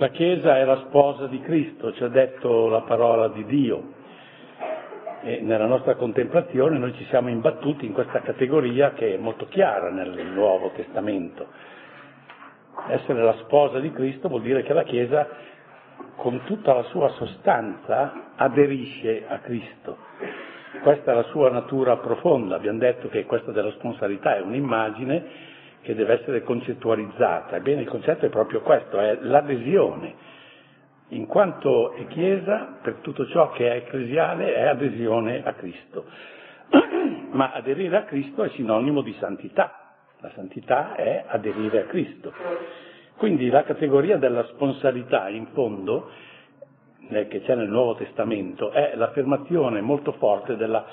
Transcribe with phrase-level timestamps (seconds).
[0.00, 3.94] La Chiesa è la sposa di Cristo, ci ha detto la parola di Dio.
[5.22, 9.90] E nella nostra contemplazione noi ci siamo imbattuti in questa categoria che è molto chiara
[9.90, 11.48] nel Nuovo Testamento.
[12.90, 15.26] Essere la sposa di Cristo vuol dire che la Chiesa
[16.14, 19.96] con tutta la sua sostanza aderisce a Cristo.
[20.80, 22.54] Questa è la sua natura profonda.
[22.54, 27.56] Abbiamo detto che questa della sponsalità è un'immagine che deve essere concettualizzata.
[27.56, 30.14] Ebbene, il concetto è proprio questo, è l'adesione.
[31.08, 36.04] In quanto è Chiesa, per tutto ciò che è ecclesiale è adesione a Cristo.
[37.30, 39.94] Ma aderire a Cristo è sinonimo di santità.
[40.20, 42.32] La santità è aderire a Cristo.
[43.16, 46.10] Quindi la categoria della sponsalità, in fondo,
[47.08, 50.84] che c'è nel Nuovo Testamento, è l'affermazione molto forte della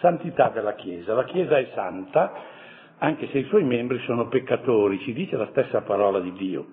[0.00, 1.14] santità della Chiesa.
[1.14, 2.32] La Chiesa è santa
[2.98, 6.66] anche se i suoi membri sono peccatori, ci dice la stessa parola di Dio.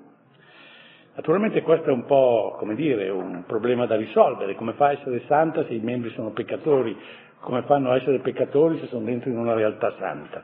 [1.16, 5.22] Naturalmente questo è un po', come dire, un problema da risolvere, come fa a essere
[5.28, 6.98] santa se i membri sono peccatori,
[7.40, 10.44] come fanno a essere peccatori se sono dentro in una realtà santa.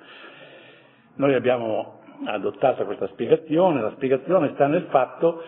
[1.16, 5.44] Noi abbiamo adottata questa spiegazione, la spiegazione sta nel fatto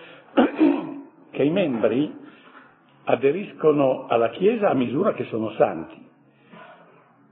[1.31, 2.13] che i membri
[3.05, 6.05] aderiscono alla Chiesa a misura che sono santi,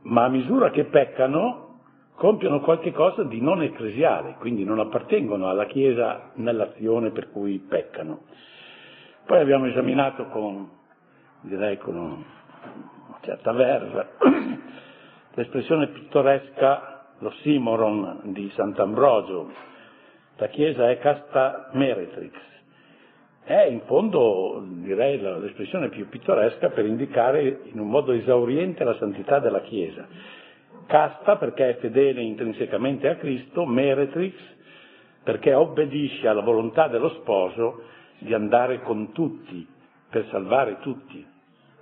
[0.03, 1.70] ma a misura che peccano
[2.21, 8.25] compiono qualche cosa di non ecclesiale, quindi non appartengono alla Chiesa nell'azione per cui peccano.
[9.25, 10.69] Poi abbiamo esaminato con,
[11.41, 14.09] direi con una certa verve,
[15.33, 19.51] l'espressione pittoresca l'ossimoron di Sant'Ambrogio,
[20.37, 22.35] la Chiesa è casta meretrix,
[23.45, 29.39] è in fondo, direi, l'espressione più pittoresca per indicare in un modo esauriente la santità
[29.39, 30.39] della Chiesa.
[30.91, 34.33] Casta perché è fedele intrinsecamente a Cristo, meretrix
[35.23, 37.83] perché obbedisce alla volontà dello sposo
[38.17, 39.65] di andare con tutti,
[40.09, 41.25] per salvare tutti.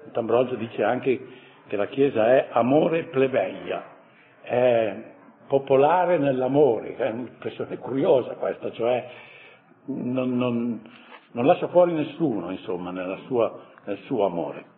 [0.04, 1.26] Sant'Ambrogio dice anche
[1.66, 3.84] che la Chiesa è amore plebeia,
[4.44, 4.96] è
[5.48, 9.10] popolare nell'amore, è un'espressione curiosa questa, cioè
[9.86, 10.82] non, non,
[11.32, 12.92] non lascia fuori nessuno, insomma,
[13.26, 14.78] sua, nel suo amore.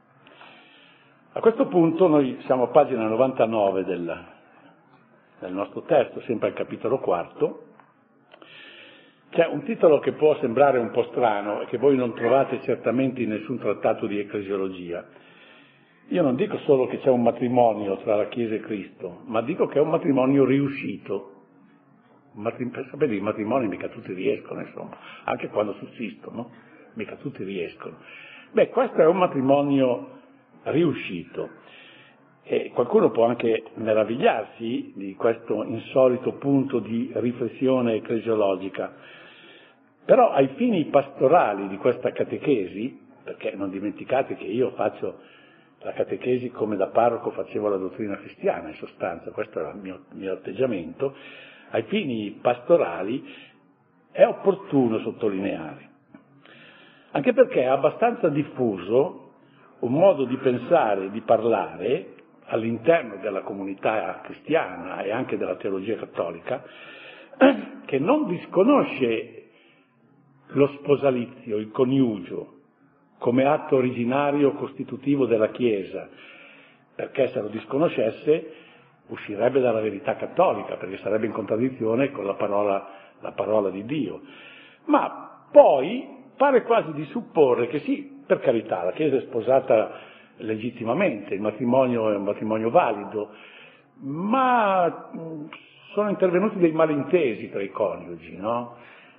[1.33, 4.25] A questo punto noi siamo a pagina 99 del,
[5.39, 7.67] del nostro testo, sempre al capitolo quarto,
[9.29, 13.21] c'è un titolo che può sembrare un po' strano e che voi non trovate certamente
[13.21, 15.07] in nessun trattato di ecclesiologia,
[16.09, 19.67] io non dico solo che c'è un matrimonio tra la Chiesa e Cristo, ma dico
[19.67, 21.43] che è un matrimonio riuscito.
[22.33, 26.51] Matrim- sapete, i matrimoni mica tutti riescono, insomma, anche quando sussistono,
[26.95, 27.95] mica tutti riescono.
[28.51, 30.19] Beh, questo è un matrimonio
[30.63, 31.49] riuscito.
[32.43, 38.93] E qualcuno può anche meravigliarsi di questo insolito punto di riflessione ecclesiologica,
[40.03, 45.19] però ai fini pastorali di questa catechesi, perché non dimenticate che io faccio
[45.83, 50.05] la catechesi come da parroco facevo la dottrina cristiana, in sostanza, questo era il mio,
[50.13, 51.15] mio atteggiamento,
[51.69, 53.23] ai fini pastorali
[54.11, 55.89] è opportuno sottolineare,
[57.11, 59.20] anche perché è abbastanza diffuso
[59.81, 62.13] un modo di pensare di parlare
[62.45, 66.63] all'interno della comunità cristiana e anche della teologia cattolica,
[67.85, 69.49] che non disconosce
[70.47, 72.59] lo sposalizio, il coniugio,
[73.17, 76.09] come atto originario costitutivo della Chiesa,
[76.95, 78.53] perché se lo disconoscesse
[79.07, 82.87] uscirebbe dalla verità cattolica, perché sarebbe in contraddizione con la parola,
[83.19, 84.21] la parola di Dio.
[84.85, 89.91] Ma poi pare quasi di supporre che sì, per carità, la Chiesa è sposata
[90.37, 93.29] legittimamente, il matrimonio è un matrimonio valido,
[94.03, 95.09] ma
[95.91, 98.77] sono intervenuti dei malintesi tra i coniugi, no?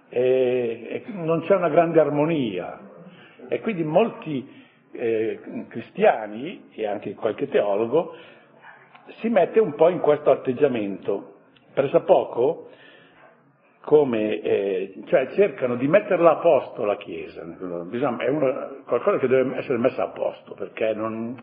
[0.08, 2.80] e, non c'è una grande armonia,
[3.48, 4.48] e quindi molti
[4.92, 8.14] eh, cristiani e anche qualche teologo
[9.20, 11.34] si mette un po' in questo atteggiamento.
[11.74, 12.70] Presa poco,
[13.82, 19.26] come, eh, cioè cercano di metterla a posto la Chiesa, Bisogna, è una, qualcosa che
[19.26, 21.36] deve essere messa a posto, perché non,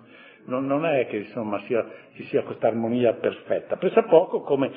[0.45, 3.75] non, non è che insomma, sia, ci sia questa armonia perfetta.
[3.75, 4.71] Presa poco, come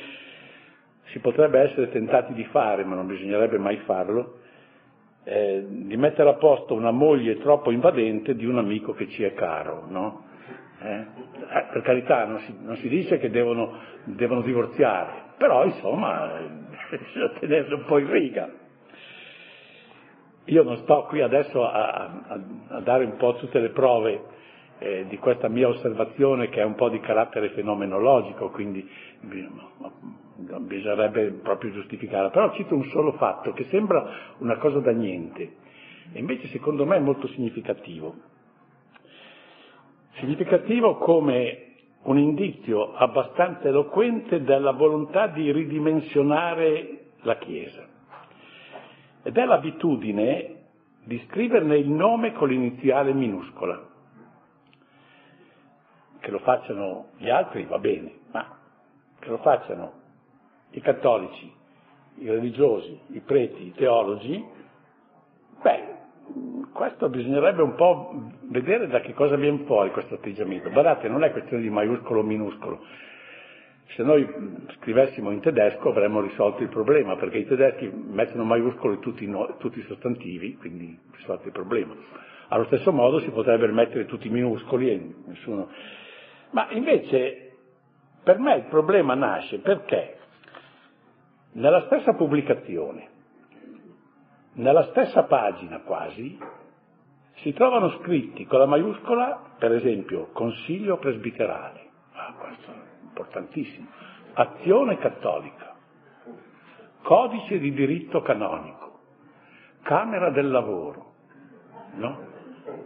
[1.05, 4.39] si potrebbe essere tentati di fare, ma non bisognerebbe mai farlo,
[5.25, 9.35] eh, di mettere a posto una moglie troppo invadente di un amico che ci è
[9.35, 10.25] caro, no?
[10.83, 11.07] Eh?
[11.49, 16.39] Eh, per carità, non si, non si, dice che devono, devono divorziare, però insomma
[16.89, 18.49] bisogna tenerlo un po' in riga.
[20.45, 24.23] Io non sto qui adesso a, a, a dare un po' tutte le prove
[24.79, 28.89] eh, di questa mia osservazione che è un po' di carattere fenomenologico, quindi
[30.61, 35.57] bisognerebbe proprio giustificarla, però cito un solo fatto che sembra una cosa da niente.
[36.13, 38.15] E invece secondo me è molto significativo.
[40.19, 41.72] Significativo come
[42.03, 47.87] un indizio abbastanza eloquente della volontà di ridimensionare la Chiesa.
[49.23, 50.57] Ed è l'abitudine
[51.05, 53.91] di scriverne il nome con l'iniziale minuscola.
[56.19, 58.59] Che lo facciano gli altri va bene, ma
[59.19, 60.01] che lo facciano
[60.71, 61.53] i cattolici,
[62.17, 64.45] i religiosi, i preti, i teologi,
[65.63, 65.92] beh,
[66.73, 70.71] questo bisognerebbe un po' vedere da che cosa viene fuori questo atteggiamento.
[70.71, 72.81] Guardate, non è questione di maiuscolo o minuscolo.
[73.95, 74.27] Se noi
[74.79, 79.81] scrivessimo in tedesco avremmo risolto il problema, perché i tedeschi mettono maiuscoli tutti, no, tutti
[79.81, 81.95] i sostantivi, quindi risolto il problema.
[82.49, 85.69] Allo stesso modo si potrebbero mettere tutti i minuscoli e nessuno.
[86.51, 87.57] Ma invece
[88.23, 90.17] per me il problema nasce perché
[91.53, 93.09] nella stessa pubblicazione,
[94.55, 96.39] nella stessa pagina quasi,
[97.37, 103.87] si trovano scritti con la maiuscola, per esempio, Consiglio presbiterale, ah, questo è importantissimo,
[104.35, 105.75] Azione cattolica,
[107.03, 109.01] Codice di diritto canonico,
[109.83, 111.15] Camera del lavoro,
[111.95, 112.31] no?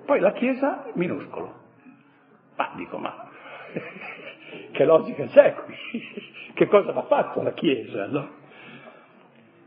[0.07, 1.65] Poi la Chiesa minuscolo.
[2.57, 3.29] Ma dico, ma
[4.73, 5.75] che logica c'è qui?
[6.55, 8.36] che cosa ha fatto la Chiesa, no?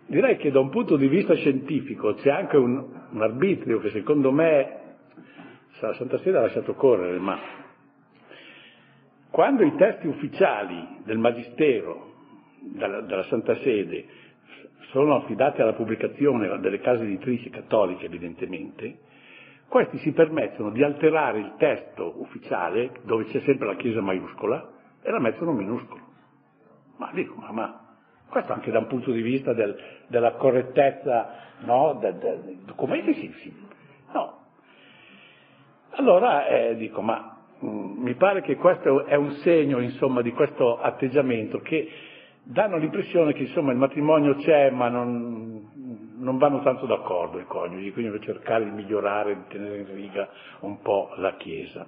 [0.09, 4.31] Direi che da un punto di vista scientifico c'è anche un, un arbitrio che secondo
[4.31, 4.77] me
[5.79, 7.37] la Santa Sede ha lasciato correre, ma
[9.29, 12.13] quando i testi ufficiali del Magistero,
[12.59, 14.05] della, della Santa Sede,
[14.89, 19.01] sono affidati alla pubblicazione delle case editrici cattoliche, evidentemente,
[19.67, 24.71] questi si permettono di alterare il testo ufficiale, dove c'è sempre la Chiesa maiuscola,
[25.03, 26.01] e la mettono minuscolo.
[26.97, 27.88] Ma dico, ma, ma
[28.29, 29.75] questo anche da un punto di vista del,
[30.07, 33.67] della correttezza no, dei de, documenti, sì, sì.
[34.13, 34.37] No.
[35.91, 40.31] Allora eh, dico, ma mh, mm, mi pare che questo è un segno, insomma, di
[40.31, 41.89] questo atteggiamento che
[42.43, 47.91] danno l'impressione che, insomma, il matrimonio c'è, ma non, non vanno tanto d'accordo i coniugi,
[47.91, 50.29] quindi per cercare di migliorare, di tenere in riga
[50.61, 51.87] un po' la Chiesa.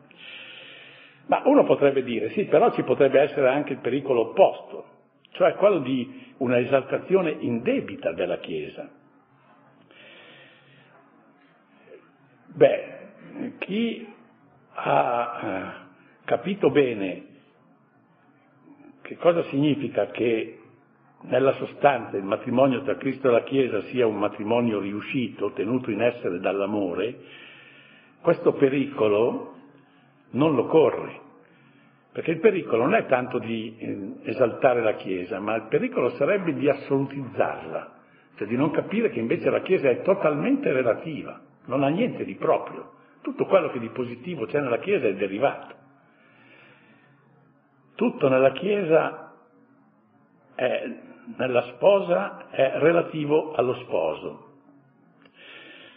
[1.27, 4.85] Ma uno potrebbe dire, sì, però ci potrebbe essere anche il pericolo opposto,
[5.31, 8.89] cioè quello di una esaltazione indebita della Chiesa.
[12.47, 12.99] Beh,
[13.59, 14.07] chi
[14.73, 17.25] ha eh, capito bene
[19.01, 20.57] che cosa significa che
[21.21, 26.01] nella sostanza il matrimonio tra Cristo e la Chiesa sia un matrimonio riuscito, tenuto in
[26.01, 27.19] essere dall'amore,
[28.21, 29.53] questo pericolo
[30.31, 31.29] non lo corre.
[32.11, 36.53] Perché il pericolo non è tanto di eh, esaltare la Chiesa, ma il pericolo sarebbe
[36.53, 37.93] di assolutizzarla,
[38.35, 42.35] cioè di non capire che invece la Chiesa è totalmente relativa, non ha niente di
[42.35, 42.99] proprio.
[43.21, 45.75] Tutto quello che di positivo c'è nella Chiesa è derivato.
[47.95, 49.33] Tutto nella Chiesa,
[50.55, 50.91] è,
[51.37, 54.49] nella sposa, è relativo allo sposo.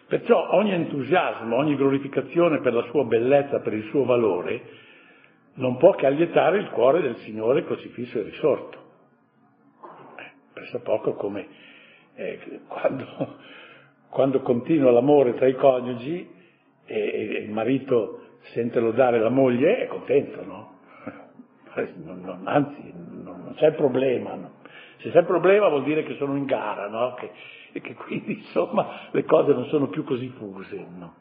[0.06, 4.82] Perciò ogni entusiasmo, ogni glorificazione per la sua bellezza, per il suo valore,
[5.54, 8.78] non può che allietare il cuore del Signore crocifisso e risorto.
[10.18, 11.46] Eh, presso poco come
[12.14, 13.36] eh, quando,
[14.08, 16.28] quando, continua l'amore tra i coniugi
[16.86, 18.20] e, e, il marito
[18.52, 20.72] sente lodare la moglie è contento, no?
[22.04, 24.34] Non, non, anzi, non, non, c'è problema.
[24.34, 24.50] No?
[24.98, 27.14] Se c'è problema vuol dire che sono in gara, no?
[27.14, 27.30] Che,
[27.72, 30.86] e che quindi insomma le cose non sono più così fuse.
[30.96, 31.14] No?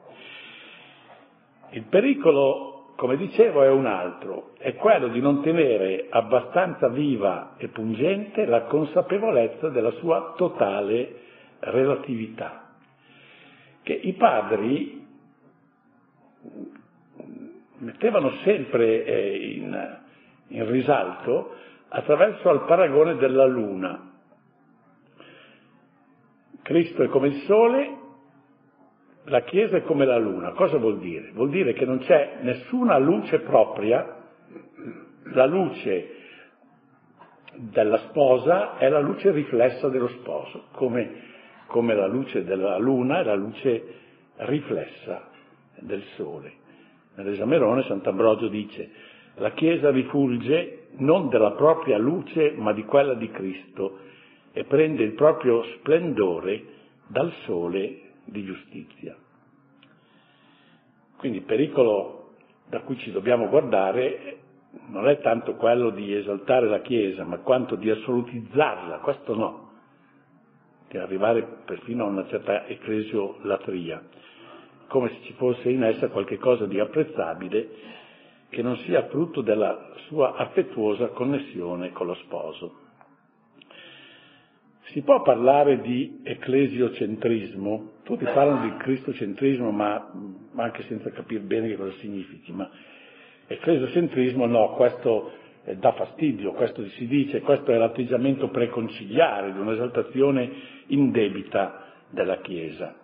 [1.72, 7.70] Il pericolo come dicevo, è un altro, è quello di non tenere abbastanza viva e
[7.70, 11.22] pungente la consapevolezza della sua totale
[11.60, 12.76] relatività.
[13.82, 15.06] Che i padri
[17.78, 20.00] mettevano sempre eh, in,
[20.50, 21.56] in risalto
[21.90, 24.12] attraverso il paragone della luna.
[26.62, 27.98] Cristo è come il sole
[29.26, 30.52] la Chiesa è come la Luna.
[30.52, 31.32] Cosa vuol dire?
[31.34, 34.22] Vuol dire che non c'è nessuna luce propria,
[35.34, 36.10] la luce
[37.56, 41.12] della sposa è la luce riflessa dello sposo, come,
[41.68, 43.84] come la luce della Luna è la luce
[44.38, 45.30] riflessa
[45.80, 46.62] del Sole.
[47.16, 48.90] Nell'esamerone Sant'Ambrogio dice
[49.36, 54.00] la Chiesa rifulge non della propria luce ma di quella di Cristo
[54.52, 56.64] e prende il proprio splendore
[57.08, 59.16] dal sole di giustizia.
[61.18, 62.34] Quindi il pericolo
[62.70, 64.38] da cui ci dobbiamo guardare
[64.88, 69.72] non è tanto quello di esaltare la Chiesa, ma quanto di assolutizzarla, questo no,
[70.90, 74.02] di arrivare perfino a una certa ecclesiolatria.
[74.88, 77.70] come se ci fosse in essa qualche cosa di apprezzabile
[78.50, 82.76] che non sia frutto della sua affettuosa connessione con lo sposo.
[84.92, 90.12] Si può parlare di ecclesiocentrismo, tutti parlano di cristocentrismo, ma,
[90.56, 92.70] anche senza capire bene che cosa significhi, ma
[93.48, 95.32] ecclesiocentrismo no, questo
[95.76, 100.52] dà fastidio, questo si dice, questo è l'atteggiamento preconciliare di un'esaltazione
[100.88, 102.96] indebita della Chiesa.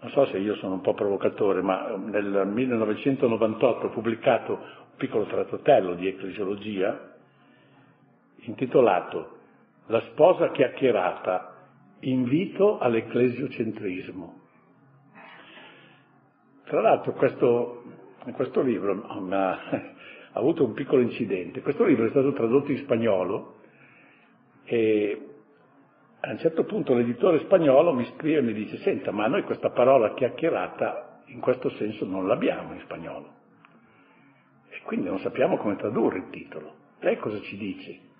[0.00, 5.26] Non so se io sono un po' provocatore, ma nel 1998 ho pubblicato un piccolo
[5.26, 7.14] trattotello di ecclesiologia
[8.40, 9.41] intitolato
[9.86, 11.52] La sposa chiacchierata,
[12.00, 14.40] invito all'ecclesiocentrismo.
[16.64, 17.82] Tra l'altro questo,
[18.32, 19.18] questo libro ha,
[20.32, 21.60] ha avuto un piccolo incidente.
[21.60, 23.56] Questo libro è stato tradotto in spagnolo
[24.64, 25.28] e
[26.20, 29.70] a un certo punto l'editore spagnolo mi scrive e mi dice, senta, ma noi questa
[29.70, 33.40] parola chiacchierata in questo senso non l'abbiamo in spagnolo.
[34.68, 36.74] E quindi non sappiamo come tradurre il titolo.
[37.00, 38.10] Lei cosa ci dice?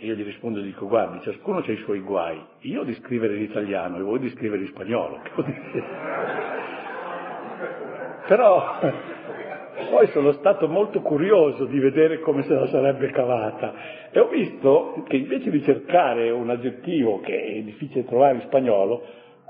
[0.00, 2.40] E io gli rispondo e dico, guardi, ciascuno ha i suoi guai.
[2.60, 5.20] Io di scrivere in italiano e voi di scrivere in spagnolo.
[8.28, 8.78] Però
[9.90, 13.74] poi sono stato molto curioso di vedere come se la sarebbe cavata
[14.12, 19.02] e ho visto che invece di cercare un aggettivo che è difficile trovare in spagnolo,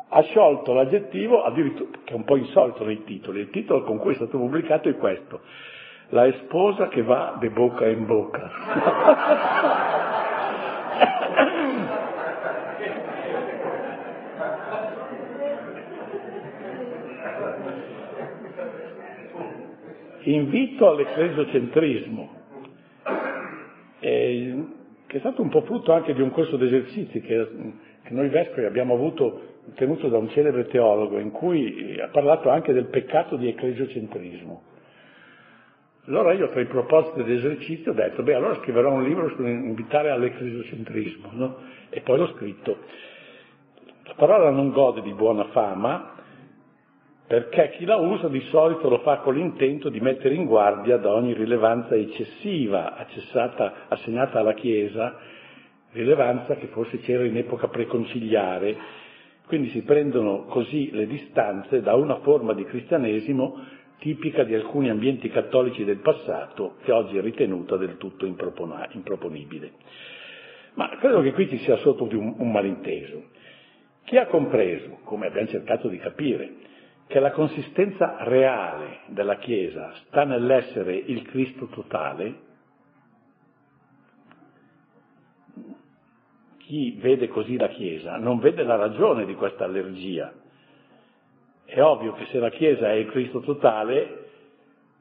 [0.09, 3.40] ha sciolto l'aggettivo, addirittura, che è un po' insolito nei titoli.
[3.40, 5.40] Il titolo con cui è stato pubblicato è questo,
[6.11, 8.50] La sposa che va de bocca in bocca.
[20.23, 22.31] invito all'ecclesiocentrismo,
[24.01, 24.65] eh,
[25.07, 27.49] che è stato un po' frutto anche di un corso d'esercizi che,
[28.03, 32.73] che noi vescovi abbiamo avuto tenuto da un celebre teologo in cui ha parlato anche
[32.73, 34.63] del peccato di ecclesiocentrismo.
[36.07, 40.11] Allora io tra i propositi dell'esercizio ho detto, beh allora scriverò un libro su invitare
[40.11, 41.57] all'ecclesiocentrismo, no?
[41.91, 42.79] E poi l'ho scritto.
[44.05, 46.15] La parola non gode di buona fama,
[47.29, 51.13] perché chi la usa di solito lo fa con l'intento di mettere in guardia da
[51.13, 55.15] ogni rilevanza eccessiva accessata, assegnata alla Chiesa,
[55.93, 58.75] rilevanza che forse c'era in epoca preconciliare,
[59.47, 63.63] quindi si prendono così le distanze da una forma di cristianesimo
[63.99, 69.73] tipica di alcuni ambienti cattolici del passato che oggi è ritenuta del tutto improponibile.
[70.75, 73.25] Ma credo che qui ci sia sotto un, un malinteso.
[74.05, 76.68] Chi ha compreso, come abbiamo cercato di capire,
[77.09, 82.47] che la consistenza reale della Chiesa sta nell'essere il Cristo totale,
[86.59, 90.31] chi vede così la Chiesa non vede la ragione di questa allergia.
[91.65, 94.27] È ovvio che se la Chiesa è il Cristo totale,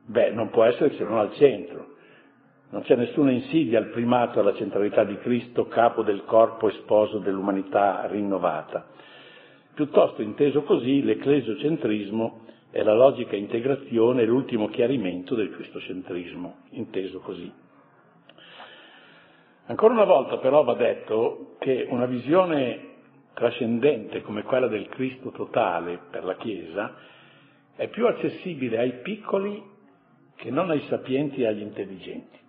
[0.06, 1.96] beh, non può essere se non al centro.
[2.70, 6.72] Non c'è nessuna insidia al primato e alla centralità di Cristo, capo del corpo e
[6.72, 8.88] sposo dell'umanità rinnovata.
[9.78, 17.54] Piuttosto, inteso così, l'ecclesiocentrismo è la logica integrazione e l'ultimo chiarimento del cristocentrismo, inteso così.
[19.68, 22.96] Ancora una volta però va detto che una visione
[23.36, 26.96] trascendente come quella del Cristo totale per la Chiesa
[27.76, 29.64] è più accessibile ai piccoli
[30.38, 32.40] che non ai sapienti e agli intelligenti.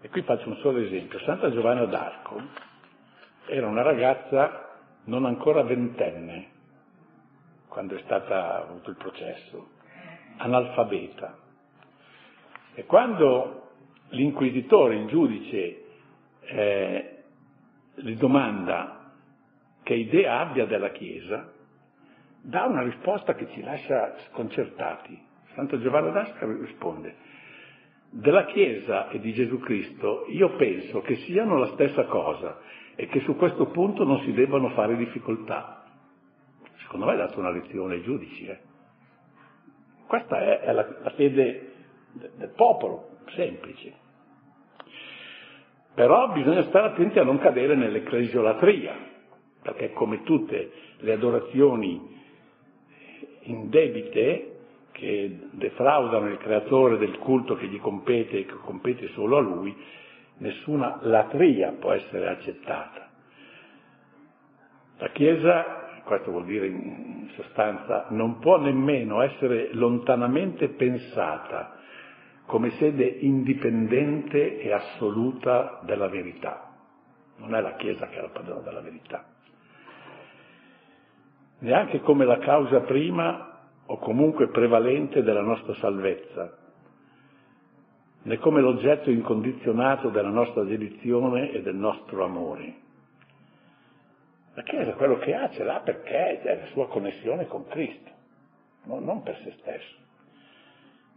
[0.00, 1.18] E qui faccio un solo esempio.
[1.24, 2.40] Santa Giovanna d'Arco
[3.46, 4.68] era una ragazza
[5.04, 6.48] non ancora ventenne,
[7.68, 9.68] quando è stata avuto il processo,
[10.36, 11.38] analfabeta.
[12.74, 13.70] E quando
[14.10, 15.84] l'inquisitore, il giudice,
[16.42, 17.22] eh,
[17.94, 19.12] gli domanda
[19.82, 21.52] che idea abbia della Chiesa,
[22.40, 25.20] dà una risposta che ci lascia sconcertati.
[25.54, 27.14] Santo Giovanni d'Asca risponde,
[28.10, 32.58] della Chiesa e di Gesù Cristo io penso che siano la stessa cosa
[32.94, 35.84] e che su questo punto non si debbano fare difficoltà.
[36.82, 38.46] Secondo me ha dato una lezione ai giudici.
[38.46, 38.58] Eh.
[40.06, 41.72] Questa è, è la, la, fede
[42.12, 44.00] del popolo, semplice.
[45.94, 48.94] Però bisogna stare attenti a non cadere nell'ecclesiolatria,
[49.62, 52.20] perché come tutte le adorazioni
[53.44, 54.48] indebite
[54.92, 59.74] che defraudano il creatore del culto che gli compete e che compete solo a lui,
[60.42, 63.08] nessuna latria può essere accettata.
[64.98, 71.78] La Chiesa, questo vuol dire in sostanza, non può nemmeno essere lontanamente pensata
[72.46, 76.70] come sede indipendente e assoluta della verità.
[77.36, 79.24] Non è la Chiesa che è la padrona della verità.
[81.60, 86.58] neanche come la causa prima o comunque prevalente della nostra salvezza,
[88.22, 92.74] né come l'oggetto incondizionato della nostra dedizione e del nostro amore.
[94.54, 98.10] La Chiesa quello che ha ce l'ha perché è la sua connessione con Cristo,
[98.84, 99.96] non per se stesso.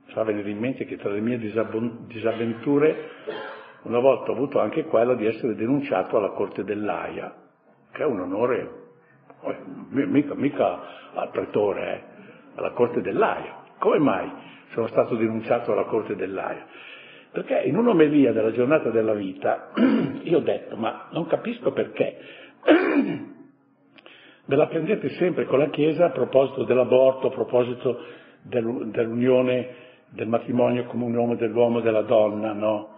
[0.05, 3.09] Mi fa venire in mente che tra le mie disavventure
[3.83, 7.35] una volta ho avuto anche quella di essere denunciato alla Corte dell'AIA,
[7.91, 8.83] che è un onore,
[9.89, 10.79] mica, mica
[11.13, 12.03] al pretore, eh,
[12.55, 13.63] alla Corte dell'AIA.
[13.77, 14.31] Come mai
[14.71, 16.65] sono stato denunciato alla Corte dell'AIA?
[17.35, 19.73] Perché in un'omelia della giornata della vita
[20.23, 22.17] io ho detto, ma non capisco perché
[24.45, 27.99] ve la prendete sempre con la Chiesa a proposito dell'aborto, a proposito
[28.41, 29.67] dell'unione
[30.11, 32.93] del matrimonio come un uomo dell'uomo e della donna, no?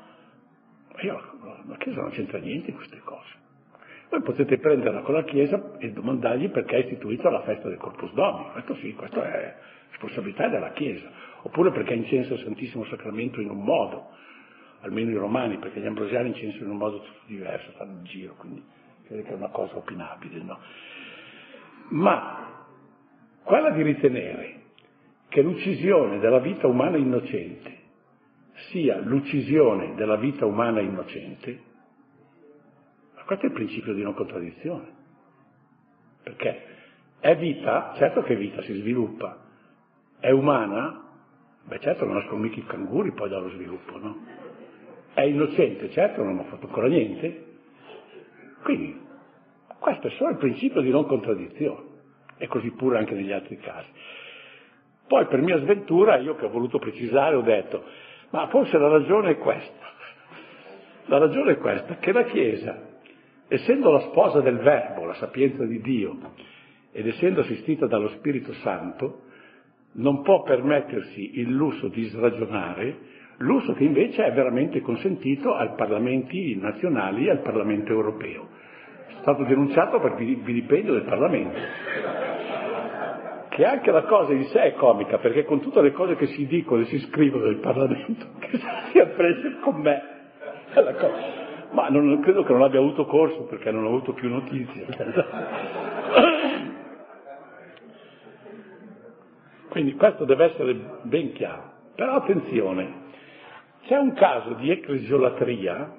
[1.01, 1.20] Io,
[1.67, 3.34] la Chiesa non c'entra niente in queste cose.
[4.12, 8.13] Voi potete prenderla con la Chiesa e domandargli perché ha istituito la festa del Corpus
[8.13, 8.51] Domini.
[8.51, 9.56] Questo sì, questa è
[9.89, 11.10] responsabilità della Chiesa.
[11.41, 14.10] Oppure perché incensa il Santissimo Sacramento in un modo,
[14.81, 18.36] almeno i romani, perché gli ambrosiani incensano in un modo tutto diverso, stanno in giro,
[18.36, 18.63] quindi
[19.05, 20.60] credo che è una cosa opinabile, no?
[21.89, 22.65] Ma
[23.43, 24.62] quella di ritenere
[25.29, 27.75] che l'uccisione della vita umana innocente
[28.69, 31.62] sia l'uccisione della vita umana innocente,
[33.15, 34.96] ma questo è il principio di non contraddizione.
[36.24, 36.65] Perché
[37.19, 39.46] è vita, certo che vita si sviluppa,
[40.19, 41.03] è umana,
[41.63, 44.46] beh certo non nascono mica i canguri poi dallo sviluppo, no?
[45.18, 47.46] È innocente, certo non ho fatto ancora niente.
[48.62, 49.02] Quindi
[49.80, 51.86] questo è solo il principio di non contraddizione,
[52.38, 53.90] e così pure anche negli altri casi.
[55.08, 57.84] Poi per mia sventura, io che ho voluto precisare, ho detto,
[58.30, 59.86] ma forse la ragione è questa.
[61.06, 62.80] La ragione è questa, che la Chiesa,
[63.48, 66.16] essendo la sposa del Verbo, la sapienza di Dio,
[66.92, 69.22] ed essendo assistita dallo Spirito Santo,
[69.94, 76.56] non può permettersi il lusso di sragionare, lusso che invece è veramente consentito ai parlamenti
[76.60, 78.48] nazionali e al Parlamento europeo.
[79.08, 81.60] È stato denunciato per vilipendio del Parlamento
[83.58, 86.46] che anche la cosa in sé è comica, perché con tutte le cose che si
[86.46, 88.56] dicono e si scrivono nel Parlamento, che
[88.92, 90.00] si è preso con me.
[91.72, 94.86] Ma non, credo che non abbia avuto corso, perché non ho avuto più notizie.
[99.70, 101.72] Quindi questo deve essere ben chiaro.
[101.96, 103.06] Però attenzione,
[103.88, 105.96] c'è un caso di ecclesiolatria,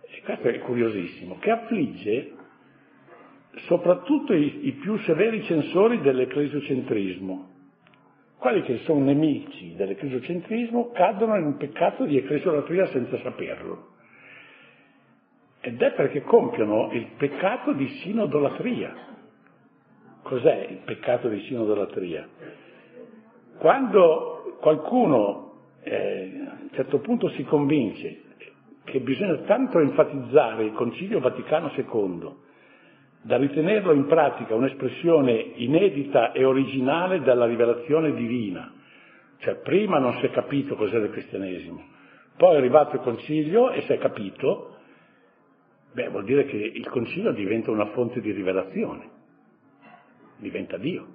[0.00, 2.32] e questo è curiosissimo, che affligge
[3.66, 7.52] soprattutto i, i più severi censori dell'ecclesiocentrismo.
[8.38, 13.92] Quelli che sono nemici dell'ecclesiocentrismo cadono in un peccato di ecclesiolatria senza saperlo.
[15.60, 18.94] Ed è perché compiono il peccato di sinodolatria.
[20.22, 22.26] Cos'è il peccato di sinodolatria?
[23.58, 25.43] Quando qualcuno
[25.84, 28.22] eh, a un certo punto si convince
[28.84, 32.42] che bisogna tanto enfatizzare il Concilio Vaticano II
[33.22, 38.72] da ritenerlo in pratica un'espressione inedita e originale della rivelazione divina.
[39.38, 41.82] Cioè prima non si è capito cos'è il cristianesimo,
[42.36, 44.76] poi è arrivato il concilio e si è capito,
[45.92, 49.08] beh vuol dire che il concilio diventa una fonte di rivelazione,
[50.36, 51.06] diventa Dio.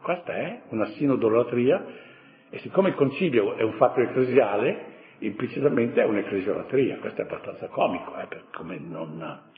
[0.00, 1.84] Questa è una sinodolatria
[2.50, 8.16] e siccome il concilio è un fatto ecclesiale, implicitamente è un'ecclesiolatria, questo è abbastanza comico,
[8.18, 9.48] eh, come non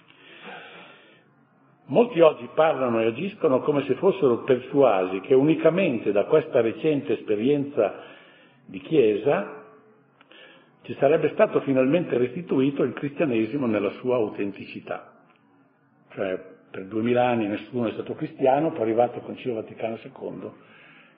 [1.86, 8.04] Molti oggi parlano e agiscono come se fossero persuasi che unicamente da questa recente esperienza
[8.64, 9.64] di Chiesa
[10.82, 15.12] ci sarebbe stato finalmente restituito il cristianesimo nella sua autenticità.
[16.14, 20.50] Cioè per duemila anni nessuno è stato cristiano, poi è arrivato il Concilio Vaticano II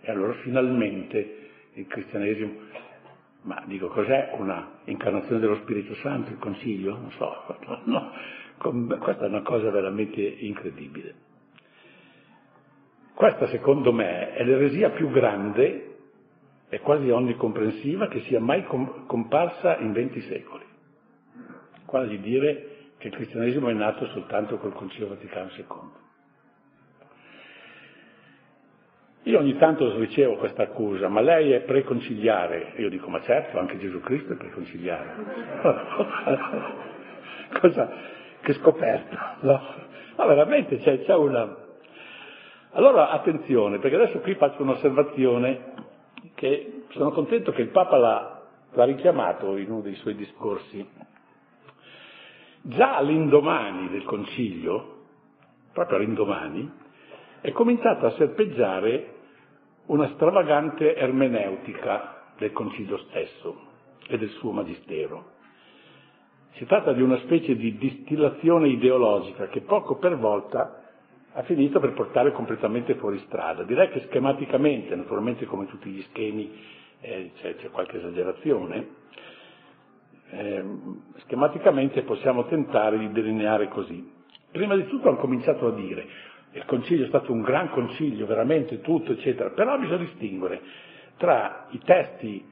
[0.00, 1.43] e allora finalmente
[1.74, 2.82] il cristianesimo...
[3.42, 6.96] Ma dico, cos'è una incarnazione dello Spirito Santo, il Concilio?
[6.96, 8.10] Non so, no,
[8.98, 11.14] questa è una cosa veramente incredibile.
[13.12, 15.96] Questa, secondo me, è l'eresia più grande
[16.68, 20.64] e quasi onnicomprensiva che sia mai comparsa in venti secoli.
[21.84, 26.02] Quasi dire che il cristianesimo è nato soltanto col Concilio Vaticano II.
[29.26, 32.74] Io ogni tanto ricevo questa accusa, ma lei è preconciliare.
[32.76, 35.14] Io dico, ma certo, anche Gesù Cristo è preconciliare.
[37.58, 37.90] Cosa,
[38.42, 39.60] che scoperta, no?
[40.16, 41.56] Ma veramente c'è, c'è una...
[42.72, 45.72] Allora attenzione, perché adesso qui faccio un'osservazione
[46.34, 50.86] che sono contento che il Papa l'ha, l'ha richiamato in uno dei suoi discorsi.
[52.60, 55.04] Già all'indomani del Concilio,
[55.72, 56.70] proprio all'indomani,
[57.40, 59.12] è cominciata a serpeggiare
[59.86, 63.72] una stravagante ermeneutica del Concilio stesso
[64.08, 65.32] e del suo magistero.
[66.52, 70.82] Si tratta di una specie di distillazione ideologica che poco per volta
[71.32, 73.64] ha finito per portare completamente fuori strada.
[73.64, 76.56] Direi che schematicamente, naturalmente come tutti gli schemi
[77.00, 78.88] eh, c'è, c'è, qualche esagerazione,
[80.30, 80.64] eh,
[81.24, 84.12] schematicamente possiamo tentare di delineare così.
[84.52, 86.06] Prima di tutto hanno cominciato a dire,
[86.54, 90.60] il concilio è stato un gran concilio, veramente tutto, eccetera, però bisogna distinguere
[91.16, 92.44] tra i testi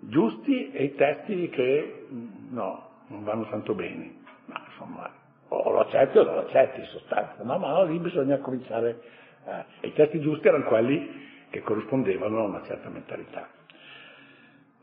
[0.00, 2.06] giusti e i testi che
[2.50, 4.16] no, non vanno tanto bene.
[4.46, 5.10] Ma insomma,
[5.48, 7.58] o lo accetti o non lo accetti in sostanza, no?
[7.58, 9.00] Ma lì bisogna cominciare.
[9.46, 9.88] Eh.
[9.88, 13.48] I testi giusti erano quelli che corrispondevano a una certa mentalità.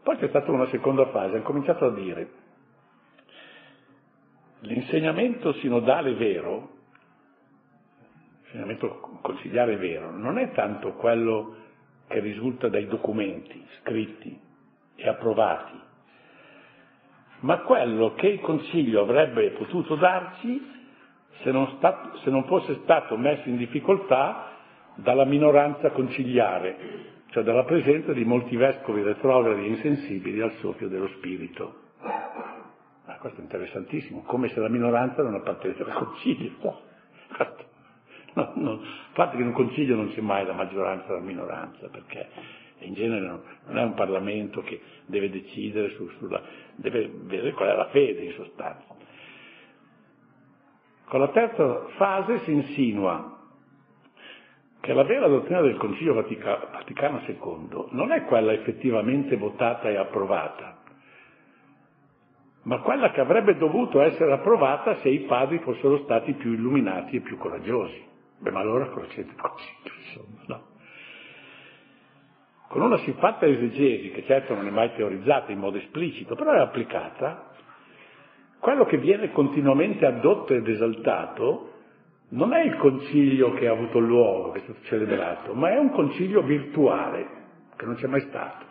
[0.02, 2.44] Poi c'è stata una seconda fase, hanno cominciato a dire
[4.62, 6.75] l'insegnamento sinodale vero,
[8.56, 11.56] l'insegnamento consigliare vero, non è tanto quello
[12.08, 14.40] che risulta dai documenti scritti
[14.96, 15.80] e approvati,
[17.42, 20.74] ma quello che il Consiglio avrebbe potuto darci
[21.42, 24.52] se non, stato, se non fosse stato messo in difficoltà
[24.96, 31.10] dalla minoranza conciliare, cioè dalla presenza di molti vescovi retrogradi e insensibili al soffio dello
[31.10, 31.82] spirito.
[33.06, 36.54] Ma questo è interessantissimo, come se la minoranza non appartenesse al concilio.
[38.36, 38.80] No, no,
[39.14, 42.28] che in un concilio non c'è mai la maggioranza e la minoranza, perché
[42.80, 43.26] in genere
[43.66, 46.42] non, è un Parlamento che deve decidere su, sulla,
[46.76, 48.94] deve vedere qual è la fede in sostanza.
[51.06, 53.40] Con la terza fase si insinua
[54.82, 59.96] che la vera dottrina del Concilio Vatica, Vaticano II non è quella effettivamente votata e
[59.96, 60.78] approvata,
[62.64, 67.22] ma quella che avrebbe dovuto essere approvata se i padri fossero stati più illuminati e
[67.22, 68.14] più coraggiosi.
[68.40, 70.74] Beh, ma allora cosa il Concilio, insomma, no?
[72.68, 76.60] con una siffatta esegesi, che certo non è mai teorizzata in modo esplicito, però è
[76.60, 77.52] applicata,
[78.60, 81.72] quello che viene continuamente addotto ed esaltato
[82.30, 85.92] non è il concilio che ha avuto luogo, che è stato celebrato, ma è un
[85.92, 87.28] concilio virtuale,
[87.78, 88.66] che non c'è mai stato,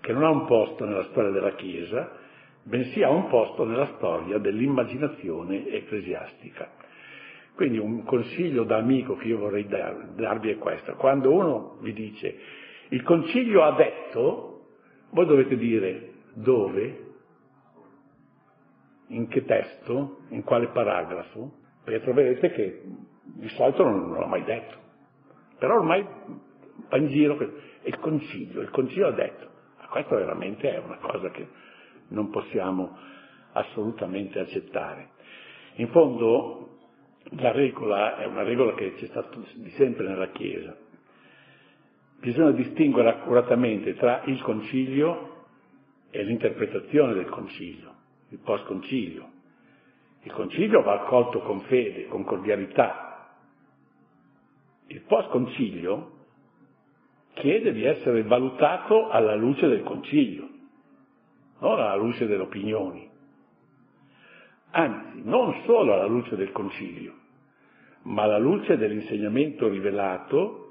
[0.00, 2.12] che non ha un posto nella storia della Chiesa,
[2.62, 6.75] bensì ha un posto nella storia dell'immaginazione ecclesiastica.
[7.56, 10.94] Quindi un consiglio da amico che io vorrei dar, darvi è questo.
[10.96, 12.38] Quando uno vi dice
[12.90, 14.66] il concilio ha detto,
[15.08, 17.04] voi dovete dire dove,
[19.06, 21.50] in che testo, in quale paragrafo,
[21.82, 22.82] perché troverete che
[23.22, 24.76] di solito non, non l'ha mai detto.
[25.58, 26.06] Però ormai
[26.90, 27.38] va in giro
[27.84, 29.48] il concilio, il concilio ha detto.
[29.78, 31.48] Ma questo veramente è una cosa che
[32.08, 32.98] non possiamo
[33.52, 35.08] assolutamente accettare.
[35.76, 36.65] In fondo
[37.30, 40.76] la regola è una regola che c'è stata di sempre nella Chiesa.
[42.20, 45.44] Bisogna distinguere accuratamente tra il concilio
[46.10, 47.94] e l'interpretazione del concilio,
[48.30, 49.34] il post-concilio.
[50.22, 53.28] Il concilio va accolto con fede, con cordialità.
[54.88, 56.12] Il post-concilio
[57.34, 60.48] chiede di essere valutato alla luce del concilio,
[61.58, 63.05] non alla luce delle opinioni
[64.76, 67.14] anzi non solo alla luce del concilio,
[68.02, 70.62] ma alla luce dell'insegnamento rivelato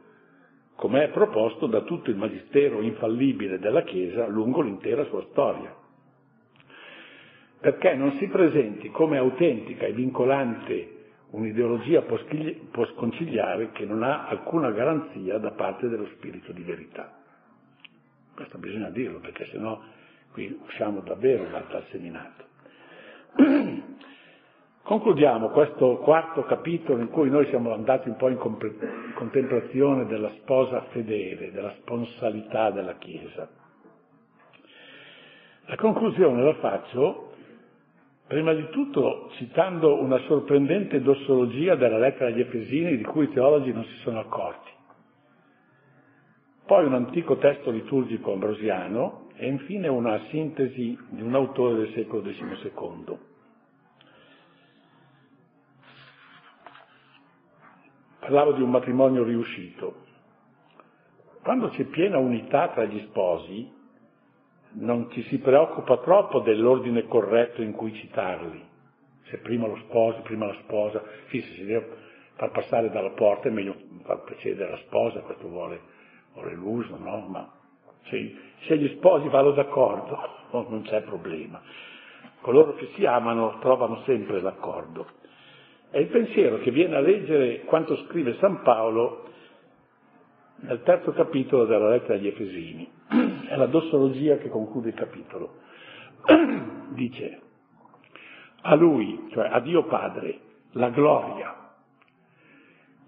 [0.75, 5.73] come è proposto da tutto il magistero infallibile della Chiesa lungo l'intera sua storia.
[7.59, 10.91] Perché non si presenti come autentica e vincolante
[11.31, 12.03] un'ideologia
[12.71, 17.11] postconciliare che non ha alcuna garanzia da parte dello spirito di verità.
[18.35, 19.81] Questo bisogna dirlo, perché sennò
[20.31, 22.43] qui usciamo davvero dal seminato.
[24.85, 28.37] Concludiamo questo quarto capitolo in cui noi siamo andati un po' in,
[29.15, 33.49] contemplazione della sposa fedele, della sponsalità della Chiesa.
[35.65, 37.31] La conclusione la faccio
[38.27, 43.73] prima di tutto citando una sorprendente dossologia della lettera agli Efesini di cui i teologi
[43.73, 44.69] non si sono accorti,
[46.67, 52.21] poi un antico testo liturgico ambrosiano e infine una sintesi di un autore del secolo
[52.21, 53.33] XII.
[58.25, 59.97] Parlavo di un matrimonio riuscito.
[61.43, 63.71] Quando c'è piena unità tra gli sposi,
[64.77, 68.59] non ci si preoccupa troppo dell'ordine corretto in cui citarli.
[69.25, 71.87] Se prima lo sposo, prima la sposa, sì, se si deve
[72.33, 75.79] far passare dalla porta è meglio far precedere la sposa, questo vuole,
[76.33, 77.27] vuole l'uso, no?
[77.27, 77.47] Ma
[78.05, 80.17] se, se gli sposi vanno d'accordo,
[80.67, 81.61] non c'è problema.
[82.41, 85.21] Coloro che si amano trovano sempre l'accordo.
[85.95, 89.29] È il pensiero che viene a leggere quanto scrive San Paolo
[90.57, 92.85] nel terzo capitolo della lettera agli Efesini.
[93.47, 95.61] È la dossologia che conclude il capitolo.
[96.95, 97.39] Dice,
[98.63, 100.37] a lui, cioè a Dio Padre,
[100.71, 101.71] la gloria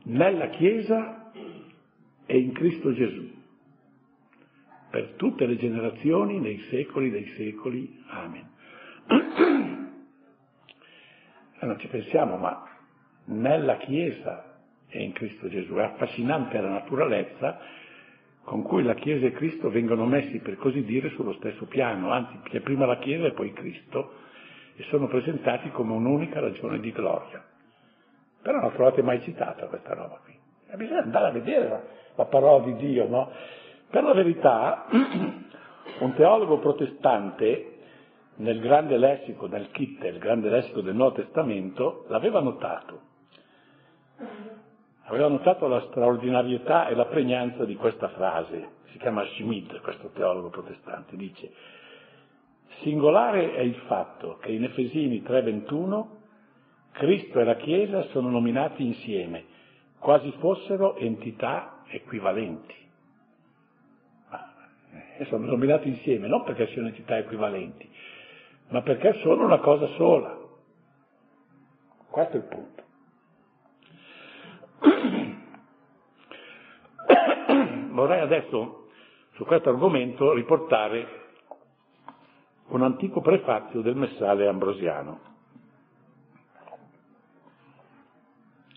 [0.04, 1.34] nella Chiesa
[2.26, 3.30] e in Cristo Gesù,
[4.92, 8.02] per tutte le generazioni, nei secoli dei secoli.
[8.08, 8.50] Amen.
[11.60, 12.76] E non ci pensiamo, ma
[13.28, 14.56] nella Chiesa
[14.90, 17.60] e in Cristo Gesù è affascinante la naturalezza
[18.48, 22.40] con cui la Chiesa e Cristo vengono messi, per così dire, sullo stesso piano, anzi,
[22.44, 24.12] c'è prima la Chiesa e poi Cristo,
[24.78, 27.44] e sono presentati come un'unica ragione di gloria.
[28.42, 30.34] Però non trovate mai citata questa roba qui.
[30.70, 31.84] E bisogna andare a vedere la,
[32.16, 33.30] la parola di Dio, no?
[33.90, 34.86] Per la verità,
[36.00, 37.80] un teologo protestante
[38.36, 43.02] nel grande lessico, nel Kitte, il grande lessico del Nuovo Testamento, l'aveva notato.
[45.10, 48.76] Aveva notato la straordinarietà e la pregnanza di questa frase.
[48.92, 51.16] Si chiama Schmidt, questo teologo protestante.
[51.16, 51.54] Dice,
[52.82, 56.16] singolare è il fatto che in Efesini 3:21
[56.92, 59.46] Cristo e la Chiesa sono nominati insieme,
[60.00, 62.76] quasi fossero entità equivalenti.
[64.30, 64.54] Ma,
[65.20, 67.90] eh, sono nominati insieme non perché siano entità equivalenti,
[68.70, 70.38] ma perché sono una cosa sola.
[72.10, 72.84] Questo è il punto.
[77.98, 78.90] Vorrei adesso
[79.34, 81.08] su questo argomento riportare
[82.68, 85.20] un antico prefazio del messale ambrosiano.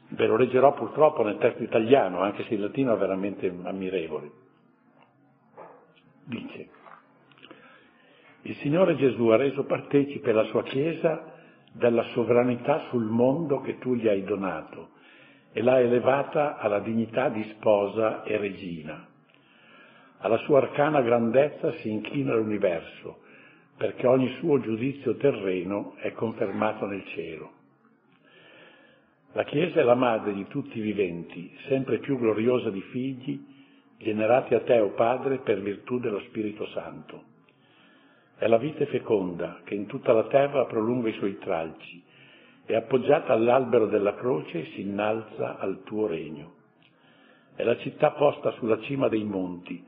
[0.08, 4.30] Ve lo leggerò purtroppo nel testo italiano, anche se il latino è veramente ammirevole.
[6.24, 6.68] Dice,
[8.40, 11.34] il Signore Gesù ha reso partecipe la sua Chiesa
[11.72, 14.92] della sovranità sul mondo che tu gli hai donato
[15.52, 19.08] e l'ha elevata alla dignità di sposa e regina.
[20.22, 23.20] Alla sua arcana grandezza si inchina l'universo,
[23.76, 27.52] perché ogni suo giudizio terreno è confermato nel cielo.
[29.32, 33.42] La Chiesa è la madre di tutti i viventi, sempre più gloriosa di figli,
[33.96, 37.22] generati a te, o oh Padre, per virtù dello Spirito Santo.
[38.36, 42.02] È la vite feconda che in tutta la terra prolunga i suoi tralci
[42.66, 46.54] e appoggiata all'albero della croce si innalza al tuo regno.
[47.54, 49.86] È la città posta sulla cima dei monti,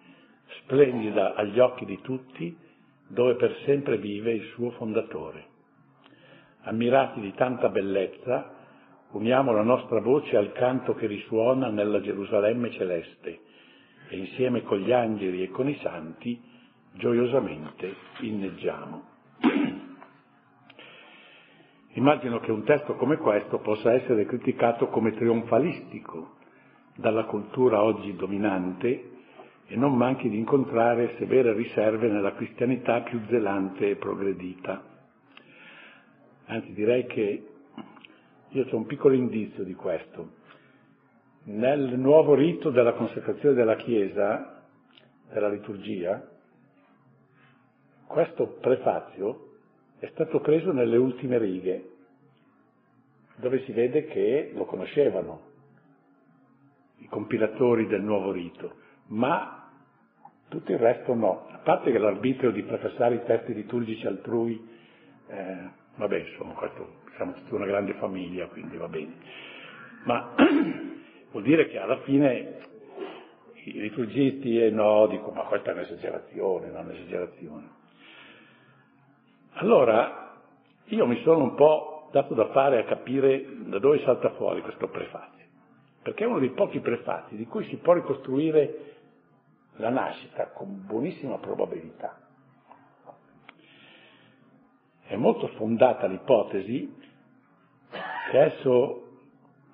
[0.61, 2.57] splendida agli occhi di tutti,
[3.09, 5.47] dove per sempre vive il suo fondatore.
[6.63, 8.55] Ammirati di tanta bellezza,
[9.11, 13.41] uniamo la nostra voce al canto che risuona nella Gerusalemme celeste
[14.09, 16.41] e insieme con gli angeli e con i santi
[16.95, 19.03] gioiosamente inneggiamo.
[21.95, 26.37] Immagino che un testo come questo possa essere criticato come trionfalistico
[26.97, 29.12] dalla cultura oggi dominante
[29.67, 34.83] e non manchi di incontrare severe riserve nella cristianità più zelante e progredita.
[36.47, 37.47] Anzi direi che
[38.49, 40.41] io ho un piccolo indizio di questo.
[41.45, 44.63] Nel nuovo rito della consacrazione della Chiesa,
[45.33, 46.29] della liturgia,
[48.07, 49.53] questo prefazio
[49.99, 51.91] è stato preso nelle ultime righe,
[53.37, 55.51] dove si vede che lo conoscevano
[56.99, 58.75] i compilatori del nuovo rito,
[59.09, 59.71] ma
[60.49, 64.69] tutto il resto no, a parte che l'arbitrio di prefessare i testi liturgici altrui,
[65.29, 65.57] eh,
[65.97, 69.15] vabbè, insomma, questo, siamo tutti una grande famiglia, quindi va bene,
[70.05, 70.35] ma
[71.31, 72.59] vuol dire che alla fine
[73.65, 77.69] i liturgisti, eh, no, dico, ma questa è un'esagerazione, non un'esagerazione.
[79.55, 80.41] Allora,
[80.87, 84.89] io mi sono un po' dato da fare a capire da dove salta fuori questo
[84.89, 85.42] prefazio,
[86.03, 88.91] perché è uno dei pochi prefazi di cui si può ricostruire
[89.77, 92.19] la nascita con buonissima probabilità.
[95.07, 96.95] È molto fondata l'ipotesi
[98.31, 99.03] che esso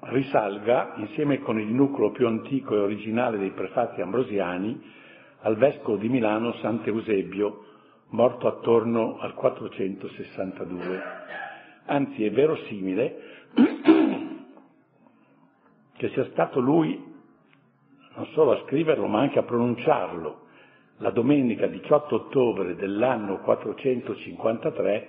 [0.01, 4.81] risalga, insieme con il nucleo più antico e originale dei prefazi ambrosiani,
[5.41, 7.65] al vescovo di Milano Sant'Eusebio,
[8.09, 11.03] morto attorno al 462.
[11.87, 13.23] Anzi, è verosimile
[15.99, 17.05] che sia stato lui
[18.15, 20.47] non solo a scriverlo, ma anche a pronunciarlo
[20.99, 25.09] la domenica 18 ottobre dell'anno 453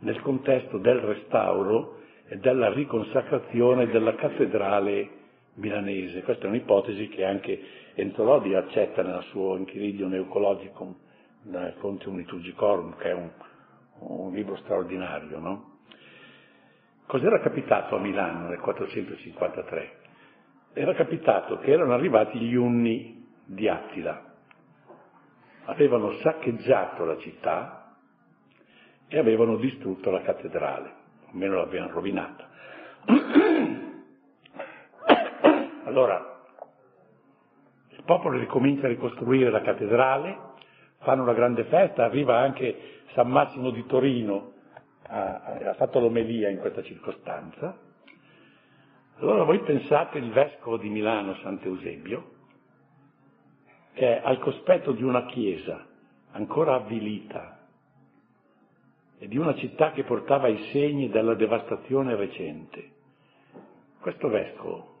[0.00, 5.08] nel contesto del restauro e della riconsacrazione della cattedrale
[5.54, 6.22] milanese.
[6.22, 7.60] Questa è un'ipotesi che anche
[7.94, 10.94] Entolodi accetta nel suo Inchiridium Eucologicum
[11.42, 13.28] da Fontium Liturgicorum, che è un,
[14.00, 15.40] un libro straordinario.
[15.40, 15.78] No?
[17.06, 19.97] Cos'era capitato a Milano nel 453?
[20.72, 24.24] Era capitato che erano arrivati gli unni di Attila.
[25.64, 27.96] Avevano saccheggiato la città
[29.08, 30.92] e avevano distrutto la cattedrale,
[31.30, 32.48] almeno l'avevano rovinata.
[35.84, 36.42] Allora,
[37.88, 40.38] il popolo ricomincia a ricostruire la cattedrale,
[40.98, 44.52] fanno una grande festa, arriva anche San Massimo di Torino,
[45.08, 47.76] ha, ha fatto l'omelia in questa circostanza.
[49.20, 52.36] Allora voi pensate il vescovo di Milano, Sant'Eusebio,
[53.94, 55.84] che è al cospetto di una chiesa
[56.30, 57.58] ancora avvilita
[59.18, 62.92] e di una città che portava i segni della devastazione recente.
[63.98, 64.98] Questo vescovo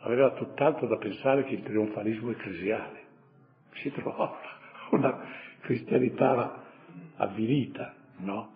[0.00, 3.04] aveva tutt'altro da pensare che il trionfalismo ecclesiale.
[3.74, 4.40] Si trovava
[4.90, 5.20] una
[5.60, 6.64] cristianità
[7.14, 8.54] avvilita, no?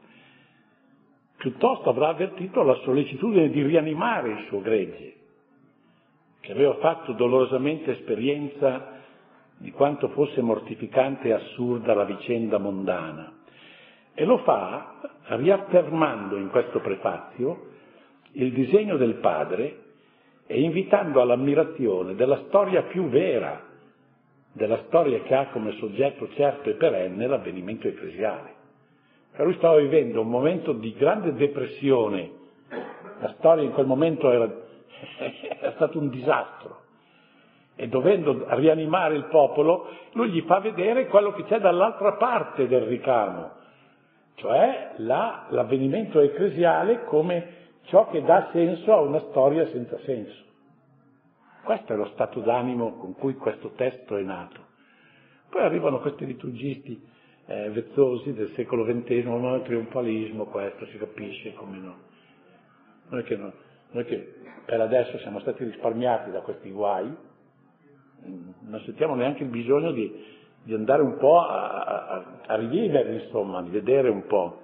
[1.40, 5.14] Piuttosto avrà avvertito la sollecitudine di rianimare il suo gregge,
[6.40, 8.98] che aveva fatto dolorosamente esperienza
[9.56, 13.38] di quanto fosse mortificante e assurda la vicenda mondana.
[14.12, 17.68] E lo fa riaffermando in questo prefazio
[18.32, 19.78] il disegno del padre
[20.46, 23.64] e invitando all'ammirazione della storia più vera,
[24.52, 28.58] della storia che ha come soggetto certo e perenne l'avvenimento ecclesiale.
[29.32, 32.30] Per lui stava vivendo un momento di grande depressione,
[33.20, 34.48] la storia in quel momento era,
[35.60, 36.80] era stato un disastro
[37.80, 42.82] e dovendo rianimare il popolo, lui gli fa vedere quello che c'è dall'altra parte del
[42.82, 43.52] ricamo,
[44.34, 50.44] cioè la, l'avvenimento ecclesiale come ciò che dà senso a una storia senza senso.
[51.64, 54.60] Questo è lo stato d'animo con cui questo testo è nato.
[55.48, 57.02] Poi arrivano questi liturgisti
[57.50, 61.96] eh, vezzosi del secolo XX, non è trionfalismo questo, si capisce come no.
[63.08, 63.52] Noi che, no,
[63.90, 64.34] noi che
[64.64, 67.12] per adesso siamo stati risparmiati da questi guai,
[68.22, 70.24] non sentiamo neanche il bisogno di,
[70.62, 74.62] di andare un po' a, a, a rivivere, insomma, di vedere un po'.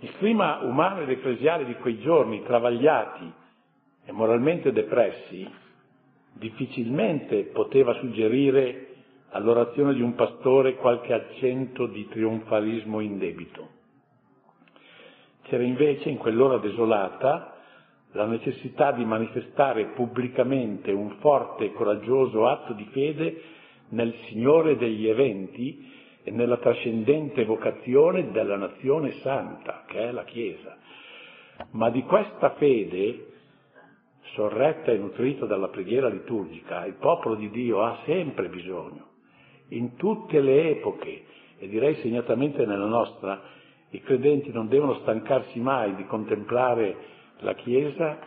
[0.00, 3.32] Il clima umano ed ecclesiale di quei giorni, travagliati
[4.06, 5.48] e moralmente depressi,
[6.32, 8.91] difficilmente poteva suggerire
[9.32, 13.68] all'orazione di un pastore qualche accento di trionfalismo indebito.
[15.42, 17.56] C'era invece in quell'ora desolata
[18.12, 23.42] la necessità di manifestare pubblicamente un forte e coraggioso atto di fede
[23.90, 25.90] nel Signore degli eventi
[26.22, 30.76] e nella trascendente vocazione della nazione santa, che è la Chiesa.
[31.72, 33.26] Ma di questa fede,
[34.34, 39.11] sorretta e nutrita dalla preghiera liturgica, il popolo di Dio ha sempre bisogno.
[39.74, 41.24] In tutte le epoche,
[41.58, 43.40] e direi segnatamente nella nostra,
[43.90, 46.96] i credenti non devono stancarsi mai di contemplare
[47.38, 48.18] la Chiesa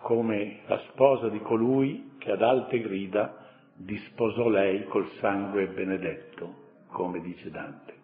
[0.00, 3.36] come la sposa di colui che ad alte grida
[3.74, 7.94] disposò lei col sangue benedetto come dice Dante.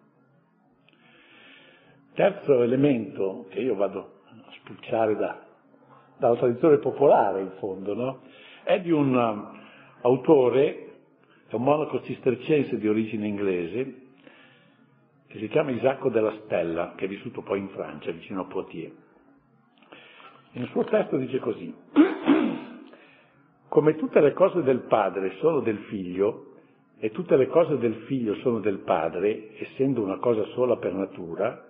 [2.13, 5.39] Terzo elemento che io vado a spulciare da,
[6.17, 8.19] dalla tradizione popolare in fondo, no?
[8.63, 9.59] è di un um,
[10.01, 10.86] autore,
[11.47, 14.01] è un monaco cistercense di origine inglese,
[15.27, 18.95] che si chiama Isacco della Stella, che è vissuto poi in Francia, vicino a Poitiers.
[20.51, 21.73] Nel suo testo dice così,
[23.67, 26.47] come tutte le cose del padre sono del figlio,
[26.99, 31.65] e tutte le cose del figlio sono del padre, essendo una cosa sola per natura,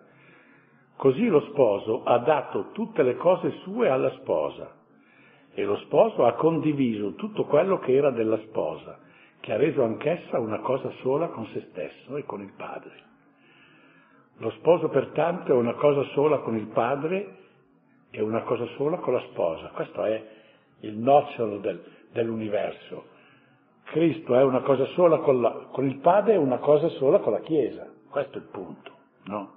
[0.96, 4.76] così lo sposo ha dato tutte le cose sue alla sposa
[5.54, 9.00] e lo sposo ha condiviso tutto quello che era della sposa,
[9.39, 13.06] che ha reso anch'essa una cosa sola con se stesso e con il padre.
[14.38, 17.36] Lo sposo pertanto è una cosa sola con il padre
[18.12, 19.69] e una cosa sola con la sposa.
[19.69, 20.26] Questo è
[20.82, 23.15] il nocciolo del, dell'universo
[23.88, 27.32] Cristo è una cosa sola con, la, con il Padre e una cosa sola con
[27.32, 27.88] la Chiesa.
[28.09, 28.91] Questo è il punto,
[29.26, 29.55] no?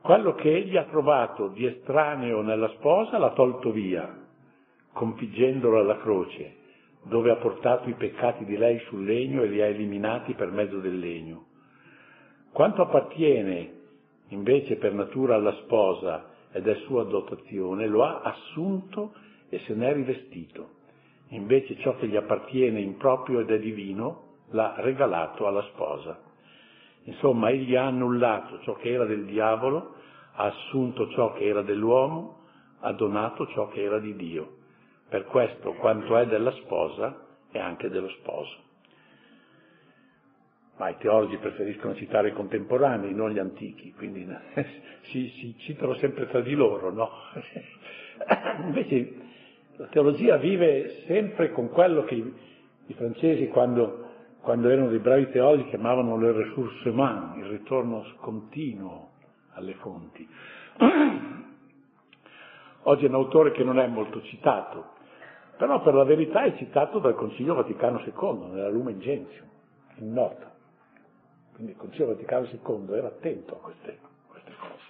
[0.00, 4.18] Quello che egli ha trovato di estraneo nella sposa l'ha tolto via,
[4.92, 6.56] configgendolo alla croce,
[7.02, 10.78] dove ha portato i peccati di lei sul legno e li ha eliminati per mezzo
[10.78, 11.46] del legno.
[12.52, 13.80] Quanto appartiene
[14.28, 19.14] invece per natura alla sposa ed è sua dotazione, lo ha assunto
[19.48, 20.80] e se n'è rivestito
[21.32, 26.20] invece ciò che gli appartiene in proprio ed è divino l'ha regalato alla sposa.
[27.04, 29.94] Insomma, egli ha annullato ciò che era del diavolo,
[30.34, 32.40] ha assunto ciò che era dell'uomo,
[32.80, 34.56] ha donato ciò che era di Dio.
[35.12, 38.56] Per questo quanto è della sposa è anche dello sposo.
[40.78, 44.26] ma i teologi preferiscono citare i contemporanei, non gli antichi, quindi
[45.10, 47.10] si, si citano sempre tra di loro, no?
[48.64, 49.14] Invece
[49.76, 52.34] la teologia vive sempre con quello che i,
[52.86, 59.10] i francesi, quando, quando, erano dei bravi teologi, chiamavano le ressources humaine, il ritorno continuo
[59.50, 60.26] alle fonti.
[62.84, 64.91] Oggi è un autore che non è molto citato,
[65.62, 69.46] però per la verità è citato dal Concilio Vaticano II, nella Lumen Gentium,
[69.98, 70.50] in nota.
[71.54, 74.82] Quindi il Concilio Vaticano II era attento a queste, queste cose.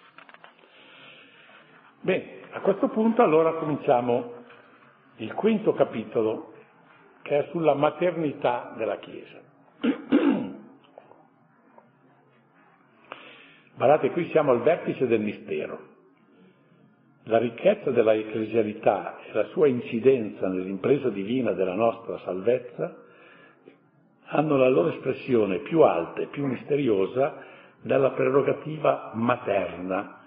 [2.01, 4.33] Bene, a questo punto allora cominciamo
[5.17, 6.55] il quinto capitolo,
[7.21, 9.41] che è sulla maternità della Chiesa.
[13.77, 15.91] Guardate, qui siamo al vertice del mistero.
[17.27, 22.97] La ricchezza della ecclesialità e la sua incidenza nell'impresa divina della nostra salvezza
[24.25, 27.45] hanno la loro espressione più alta e più misteriosa
[27.83, 30.21] nella prerogativa materna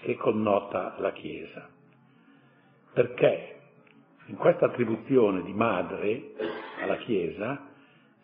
[0.00, 1.68] che connota la Chiesa.
[2.94, 3.56] Perché
[4.26, 6.32] in questa attribuzione di madre
[6.80, 7.68] alla Chiesa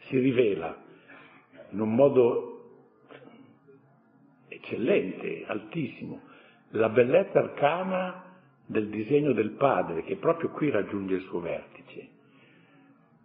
[0.06, 0.74] si rivela
[1.70, 2.54] in un modo
[4.48, 6.22] eccellente, altissimo,
[6.72, 8.24] la bellezza arcana
[8.66, 12.08] del disegno del Padre che proprio qui raggiunge il suo vertice.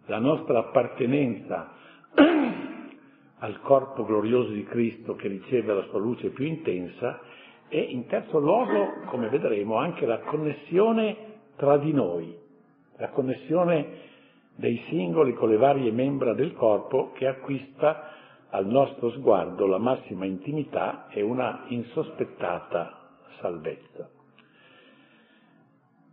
[0.06, 1.72] La nostra appartenenza
[3.38, 7.20] al corpo glorioso di Cristo che riceve la sua luce più intensa
[7.68, 11.16] e in terzo luogo, come vedremo, anche la connessione
[11.56, 12.34] tra di noi,
[12.96, 14.12] la connessione
[14.56, 18.12] dei singoli con le varie membra del corpo che acquista
[18.50, 23.03] al nostro sguardo la massima intimità e una insospettata
[23.44, 24.08] salvezza.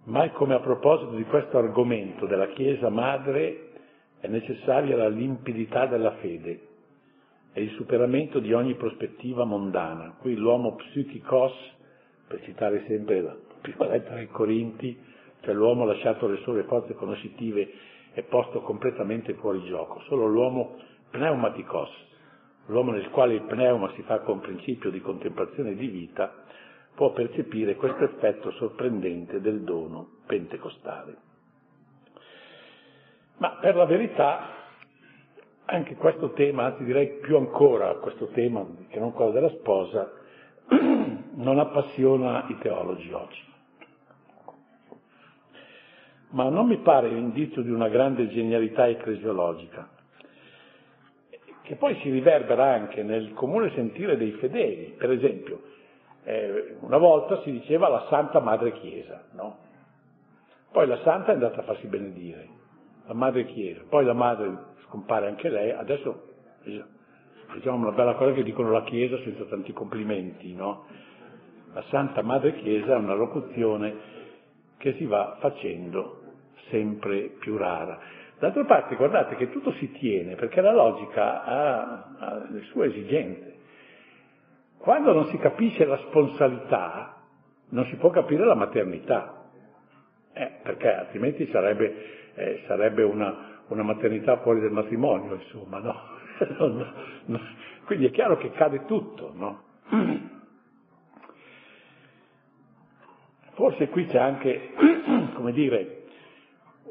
[0.05, 3.69] Mai come a proposito di questo argomento della Chiesa Madre
[4.19, 6.67] è necessaria la limpidità della fede
[7.53, 10.15] e il superamento di ogni prospettiva mondana.
[10.19, 11.53] Qui l'uomo psichikos,
[12.27, 14.97] per citare sempre la prima lettera ai Corinti,
[15.41, 17.71] cioè l'uomo lasciato le sue forze conoscitive
[18.13, 20.77] è posto completamente fuori gioco, solo l'uomo
[21.11, 21.89] pneumaticos,
[22.67, 26.33] l'uomo nel quale il pneuma si fa con principio di contemplazione di vita,
[26.95, 31.29] può percepire questo effetto sorprendente del dono pentecostale.
[33.37, 34.59] Ma per la verità
[35.65, 40.11] anche questo tema, anzi direi più ancora questo tema che non quello della sposa,
[40.69, 43.49] non appassiona i teologi oggi.
[46.31, 49.89] Ma non mi pare l'indizio di una grande genialità ecclesiologica,
[51.61, 54.93] che poi si riverbera anche nel comune sentire dei fedeli.
[54.97, 55.61] Per esempio,
[56.23, 59.57] eh, una volta si diceva la Santa Madre Chiesa, no?
[60.71, 62.47] Poi la Santa è andata a farsi benedire,
[63.05, 66.29] la Madre Chiesa, poi la Madre scompare anche lei, adesso
[67.53, 70.85] diciamo una bella cosa che dicono la Chiesa senza tanti complimenti, no?
[71.73, 73.95] La Santa Madre Chiesa è una locuzione
[74.77, 76.21] che si va facendo
[76.69, 77.99] sempre più rara.
[78.39, 83.59] D'altra parte guardate che tutto si tiene perché la logica ha, ha le sue esigenze.
[84.81, 87.21] Quando non si capisce la sponsalità,
[87.69, 89.45] non si può capire la maternità,
[90.33, 95.95] eh, perché altrimenti sarebbe, eh, sarebbe una, una maternità fuori del matrimonio, insomma, no?
[96.57, 96.93] no,
[97.25, 97.39] no.
[97.85, 99.63] Quindi è chiaro che cade tutto, no?
[103.53, 104.73] Forse qui c'è anche,
[105.35, 106.05] come dire,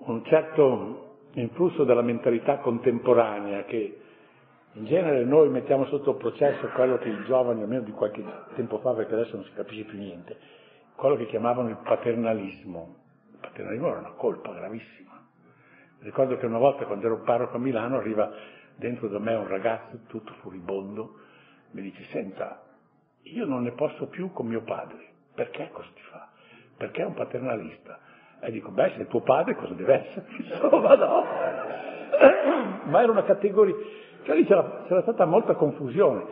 [0.05, 4.00] un certo influsso della mentalità contemporanea che
[4.75, 8.93] in genere noi mettiamo sotto processo quello che i giovani, almeno di qualche tempo fa,
[8.93, 10.37] perché adesso non si capisce più niente,
[10.95, 12.97] quello che chiamavano il paternalismo.
[13.33, 15.11] Il paternalismo era una colpa gravissima
[16.01, 18.33] Ricordo che una volta quando ero parroco a Milano arriva
[18.77, 21.17] dentro da me un ragazzo tutto furibondo,
[21.73, 22.63] mi dice, senta,
[23.25, 26.31] io non ne posso più con mio padre, perché così fa?
[26.79, 27.99] Perché è un paternalista.
[28.41, 30.27] E dico, beh, se è tuo padre cosa deve essere?
[30.41, 31.23] Insomma, no.
[32.89, 33.75] Ma era una categoria,
[34.25, 36.25] cioè lì c'era, c'era stata molta confusione.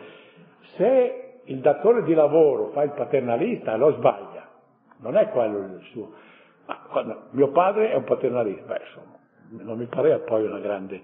[0.75, 4.47] Se il datore di lavoro fa il paternalista, lo sbaglia,
[4.97, 6.11] non è quello il suo.
[6.65, 9.17] Ma quando, mio padre è un paternalista, beh, insomma,
[9.63, 11.03] non mi pareva poi una grande,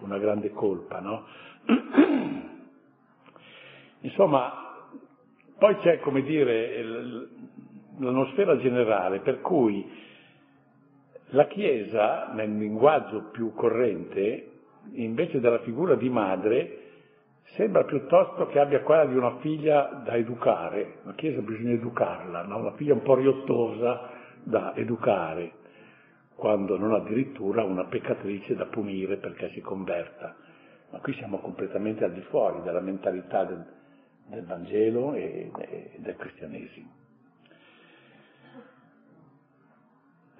[0.00, 1.24] una grande colpa, no?
[4.04, 4.52] Insomma,
[5.58, 6.82] poi c'è, come dire,
[7.98, 9.88] l'atmosfera generale per cui
[11.26, 14.51] la Chiesa, nel linguaggio più corrente,
[14.92, 16.78] invece della figura di madre,
[17.54, 20.98] sembra piuttosto che abbia quella di una figlia da educare.
[21.04, 22.58] La Chiesa bisogna educarla, no?
[22.58, 24.10] una figlia un po' riottosa
[24.42, 25.60] da educare
[26.34, 30.34] quando non addirittura una peccatrice da punire perché si converta.
[30.90, 33.64] Ma qui siamo completamente al di fuori della mentalità del,
[34.26, 37.01] del Vangelo e, e del cristianesimo.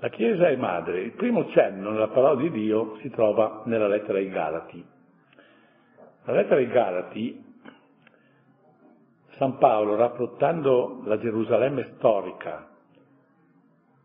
[0.03, 1.01] La Chiesa è madre.
[1.01, 4.85] Il primo cenno nella parola di Dio si trova nella lettera ai Galati.
[6.25, 7.45] La lettera ai Galati,
[9.37, 12.69] San Paolo, rapportando la Gerusalemme storica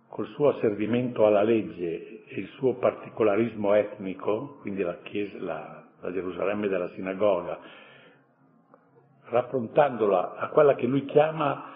[0.08, 6.12] col suo asservimento alla legge e il suo particolarismo etnico, quindi la, chiesa, la, la
[6.12, 7.58] Gerusalemme della sinagoga,
[9.30, 11.74] raffrontandola a quella che lui chiama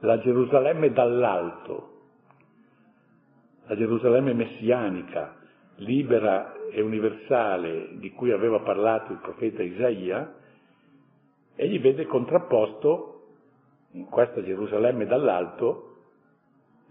[0.00, 1.92] la Gerusalemme dall'alto,
[3.66, 5.36] la Gerusalemme messianica,
[5.76, 10.34] libera e universale di cui aveva parlato il profeta Isaia,
[11.56, 13.10] egli vede contrapposto
[13.92, 15.90] in questa Gerusalemme dall'alto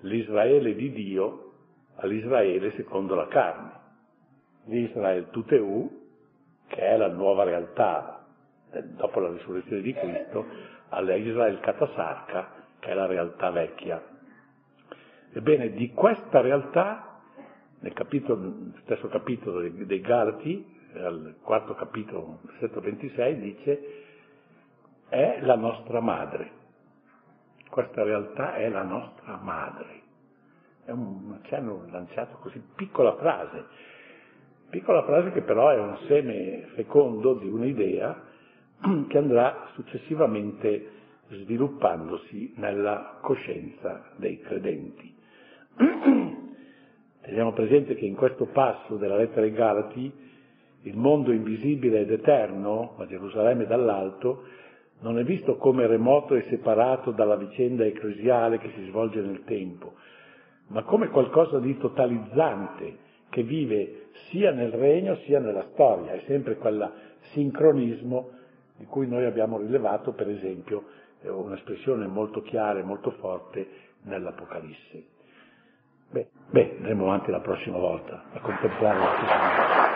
[0.02, 1.52] l'Israele di Dio
[1.96, 3.72] all'Israele secondo la carne,
[4.66, 6.02] l'Israel tuteu,
[6.68, 8.26] che è la nuova realtà
[8.72, 10.46] eh, dopo la risurrezione di Cristo,
[10.90, 12.50] all'Israel catasarca,
[12.80, 14.13] che è la realtà vecchia.
[15.34, 17.20] Ebbene, di questa realtà,
[17.80, 18.54] nel capitolo,
[18.84, 20.64] stesso capitolo dei, dei Galati,
[20.96, 24.04] al quarto capitolo, versetto 26, dice,
[25.10, 26.62] è la nostra madre.
[27.68, 30.02] Questa realtà è la nostra madre.
[30.86, 33.66] È un accenno lanciato così, piccola frase,
[34.70, 38.22] piccola frase che però è un seme fecondo di un'idea
[39.08, 40.92] che andrà successivamente
[41.30, 45.22] sviluppandosi nella coscienza dei credenti.
[47.22, 50.12] Teniamo presente che in questo passo della lettera ai Galati
[50.82, 54.44] il mondo invisibile ed eterno, la Gerusalemme dall'alto,
[55.00, 59.94] non è visto come remoto e separato dalla vicenda ecclesiale che si svolge nel tempo,
[60.68, 62.98] ma come qualcosa di totalizzante
[63.30, 66.92] che vive sia nel regno sia nella storia, è sempre quel
[67.32, 68.30] sincronismo
[68.78, 70.84] di cui noi abbiamo rilevato, per esempio,
[71.22, 73.68] un'espressione molto chiara e molto forte
[74.04, 75.13] nell'Apocalisse.
[76.14, 79.93] Beh, beh, andremo avanti la prossima volta a contemplare la situazione.